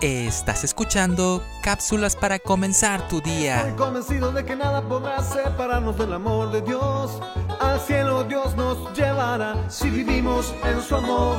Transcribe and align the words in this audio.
Estás 0.00 0.64
escuchando 0.64 1.42
cápsulas 1.62 2.16
para 2.16 2.38
comenzar 2.38 3.06
tu 3.08 3.18
Estoy 3.18 3.32
día. 3.32 3.74
convencido 3.76 4.32
de 4.32 4.46
que 4.46 4.56
nada 4.56 4.80
podrá 4.80 5.22
separarnos 5.22 5.98
del 5.98 6.14
amor 6.14 6.50
de 6.52 6.62
Dios. 6.62 7.20
Al 7.60 7.78
cielo 7.80 8.24
Dios 8.24 8.56
nos 8.56 8.96
llevará 8.96 9.68
si 9.68 9.90
vivimos 9.90 10.54
en 10.64 10.80
su 10.80 10.96
amor. 10.96 11.36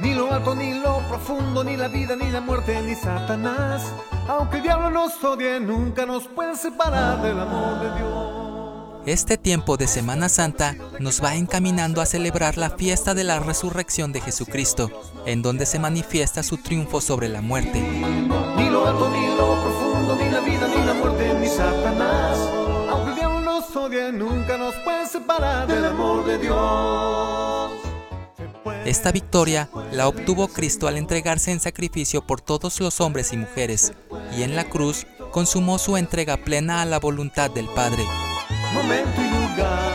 Ni 0.00 0.12
lo 0.12 0.30
alto, 0.30 0.54
ni 0.54 0.80
lo 0.80 0.98
profundo, 1.08 1.64
ni 1.64 1.78
la 1.78 1.88
vida, 1.88 2.14
ni 2.14 2.30
la 2.30 2.42
muerte, 2.42 2.78
ni 2.82 2.94
Satanás. 2.94 3.90
Aunque 4.28 4.58
el 4.58 4.64
diablo 4.64 4.90
nos 4.90 5.24
odie, 5.24 5.58
nunca 5.60 6.04
nos 6.04 6.28
puede 6.28 6.56
separar 6.56 7.22
del 7.22 7.40
amor 7.40 7.80
de 7.80 7.96
Dios. 7.96 8.63
Este 9.06 9.36
tiempo 9.36 9.76
de 9.76 9.86
Semana 9.86 10.30
Santa 10.30 10.76
nos 10.98 11.22
va 11.22 11.34
encaminando 11.34 12.00
a 12.00 12.06
celebrar 12.06 12.56
la 12.56 12.70
fiesta 12.70 13.12
de 13.12 13.22
la 13.22 13.38
resurrección 13.38 14.12
de 14.12 14.22
Jesucristo, 14.22 14.90
en 15.26 15.42
donde 15.42 15.66
se 15.66 15.78
manifiesta 15.78 16.42
su 16.42 16.56
triunfo 16.56 17.02
sobre 17.02 17.28
la 17.28 17.42
muerte. 17.42 17.82
Ni 17.82 18.70
lo 18.70 18.86
alto, 18.86 19.10
ni 19.10 19.26
lo 19.36 19.62
profundo, 19.62 20.16
ni 20.16 20.30
la 20.30 20.40
vida, 20.40 20.68
ni 20.68 20.86
la 20.86 20.94
muerte, 20.94 21.34
ni 21.38 21.48
Satanás. 21.48 22.38
Aunque 22.88 23.10
el 23.10 23.16
diablo 23.16 23.40
nos 23.42 23.76
odie, 23.76 24.10
nunca 24.10 24.56
nos 24.56 24.74
puede 24.76 25.06
separar 25.06 25.66
del 25.66 25.84
amor 25.84 26.24
de 26.24 26.38
Dios. 26.38 27.72
Se 28.38 28.44
puede 28.64 28.88
Esta 28.88 29.12
victoria 29.12 29.68
la 29.92 30.08
obtuvo 30.08 30.48
Cristo 30.48 30.88
al 30.88 30.96
entregarse 30.96 31.52
en 31.52 31.60
sacrificio 31.60 32.26
por 32.26 32.40
todos 32.40 32.80
los 32.80 33.02
hombres 33.02 33.34
y 33.34 33.36
mujeres, 33.36 33.92
y 34.34 34.44
en 34.44 34.56
la 34.56 34.64
cruz 34.64 35.06
consumó 35.30 35.78
su 35.78 35.98
entrega 35.98 36.38
plena 36.38 36.80
a 36.80 36.86
la 36.86 36.98
voluntad 36.98 37.50
del 37.50 37.66
Padre. 37.66 38.02
Momento 38.74 39.22
y 39.22 39.28
lugar. 39.28 39.94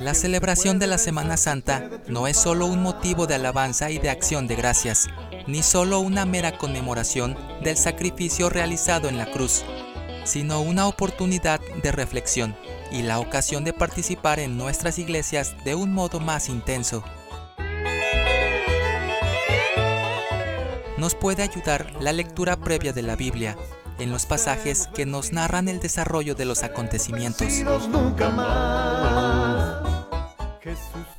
La 0.00 0.14
celebración 0.14 0.78
de 0.78 0.86
la 0.86 0.96
Semana 0.96 1.36
Santa 1.36 1.90
no 2.06 2.26
es 2.26 2.36
solo 2.36 2.66
un 2.66 2.82
motivo 2.82 3.26
de 3.26 3.34
alabanza 3.34 3.90
y 3.90 3.98
de 3.98 4.10
acción 4.10 4.46
de 4.46 4.54
gracias, 4.54 5.08
ni 5.46 5.62
solo 5.62 6.00
una 6.00 6.24
mera 6.24 6.56
conmemoración 6.56 7.36
del 7.62 7.76
sacrificio 7.76 8.48
realizado 8.48 9.08
en 9.08 9.18
la 9.18 9.26
cruz, 9.26 9.64
sino 10.24 10.62
una 10.62 10.86
oportunidad 10.86 11.60
de 11.82 11.92
reflexión 11.92 12.56
y 12.92 13.02
la 13.02 13.18
ocasión 13.18 13.64
de 13.64 13.72
participar 13.72 14.38
en 14.38 14.56
nuestras 14.56 14.98
iglesias 14.98 15.54
de 15.64 15.74
un 15.74 15.92
modo 15.92 16.20
más 16.20 16.48
intenso. 16.48 17.04
Nos 20.96 21.14
puede 21.14 21.42
ayudar 21.42 21.92
la 22.00 22.12
lectura 22.12 22.56
previa 22.56 22.92
de 22.92 23.02
la 23.02 23.16
Biblia, 23.16 23.56
en 24.00 24.10
los 24.10 24.26
pasajes 24.26 24.88
que 24.94 25.06
nos 25.06 25.32
narran 25.32 25.68
el 25.68 25.80
desarrollo 25.80 26.34
de 26.34 26.44
los 26.44 26.62
acontecimientos. 26.62 27.48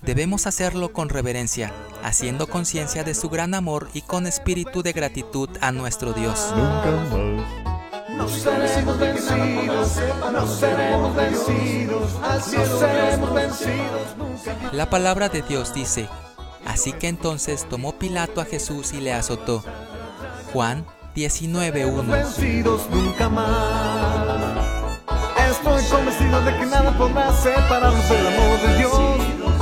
Debemos 0.02 0.48
hacerlo 0.48 0.92
con 0.92 1.10
reverencia, 1.10 1.72
haciendo 2.04 2.48
conciencia 2.48 3.04
de 3.04 3.14
su 3.14 3.30
gran 3.30 3.54
amor 3.54 3.90
y 3.94 4.02
con 4.02 4.26
espíritu 4.26 4.82
de 4.82 4.94
gratitud 4.94 5.50
a 5.62 5.72
nuestro 5.72 6.14
Dios. 6.14 6.54
No 8.16 8.28
seremos 8.28 9.00
vencidos, 9.00 9.98
no 10.32 10.48
seremos 10.48 11.16
vencidos, 11.16 12.12
cielo 12.44 12.80
seremos 12.80 13.34
vencidos 13.34 14.18
nunca 14.18 14.54
más. 14.62 14.74
La 14.74 14.90
palabra 14.90 15.30
de 15.30 15.42
Dios 15.42 15.74
dice, 15.74 16.08
así 16.66 16.94
que 16.94 17.08
entonces 17.08 17.68
tomó 17.70 17.94
Pilato 17.94 18.42
a 18.42 18.46
Jesús 18.46 18.94
y 18.94 19.02
le 19.02 19.14
azotó. 19.14 19.64
Juan 20.54 20.86
19.1 21.16 22.08
Vencidos 22.08 22.90
nunca 22.90 23.28
más. 23.30 25.00
Estoy 25.50 25.84
convencido 25.86 26.42
de 26.44 26.58
que 26.58 26.66
nada 26.66 26.98
podrá 26.98 27.34
separarnos 27.34 28.10
del 28.10 28.28
amor 28.28 28.62
de 28.62 28.78
Dios. 28.78 28.94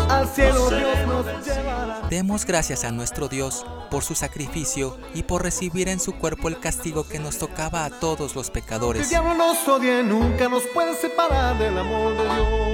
Al 0.10 0.28
cielo 0.28 0.70
Dios 0.70 1.08
nos 1.08 1.46
llevará. 1.46 2.02
Demos 2.10 2.46
gracias 2.46 2.84
a 2.84 2.92
nuestro 2.92 3.28
Dios 3.28 3.66
por 3.90 4.04
su 4.04 4.16
sacrificio 4.16 4.98
y 5.14 5.24
por 5.24 5.44
recibir 5.44 5.90
en 5.90 6.00
su 6.00 6.14
cuerpo 6.16 6.48
el 6.48 6.60
castigo 6.60 7.08
que 7.08 7.20
nos 7.20 7.38
tocaba 7.38 7.86
a 7.86 7.90
todos 7.90 8.36
los 8.36 8.48
El 8.48 8.54
pecadores. 8.54 9.10
diablo 9.10 9.34
nos 9.34 9.68
odie, 9.68 10.04
nunca 10.04 10.50
nos 10.50 10.64
puede 10.74 10.96
separar 10.96 11.58
del 11.58 11.78
amor 11.78 12.14
de 12.16 12.24
Dios. 12.24 12.70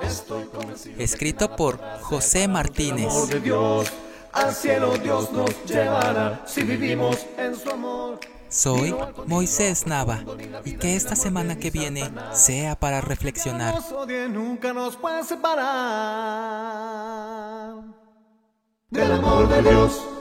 Estoy 0.00 0.48
Escrito 0.98 1.54
por 1.56 1.80
José 2.00 2.48
Martínez. 2.48 3.12
Al 4.32 4.54
cielo 4.54 4.96
Dios 4.96 5.30
nos 5.32 5.64
llevará 5.64 6.42
si 6.46 6.62
vivimos 6.62 7.26
en 7.36 7.54
su 7.54 7.70
amor. 7.70 8.18
Soy 8.48 8.94
Moisés 9.26 9.86
Nava 9.86 10.24
y 10.64 10.76
que 10.76 10.94
esta 10.96 11.16
semana 11.16 11.56
que 11.56 11.70
viene 11.70 12.10
sea 12.32 12.74
para 12.76 13.00
reflexionar. 13.00 13.74
Nunca 14.30 14.72
nos 14.72 14.96
puede 14.96 15.24
separar 15.24 15.62
del 18.90 19.12
amor 19.12 19.48
de 19.48 19.62
Dios. 19.62 20.11